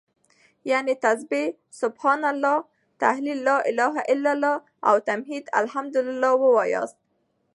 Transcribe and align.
يعنې 0.69 0.93
تسبيح 1.05 1.49
سبحان 1.81 2.21
الله، 2.31 2.57
تهليل 3.01 3.39
لا 3.49 3.57
إله 3.71 3.95
إلا 4.13 4.29
الله 4.35 4.57
او 4.87 4.95
تحميد 5.07 5.45
الحمد 5.59 5.95
لله 6.07 6.35
واياست 6.57 6.99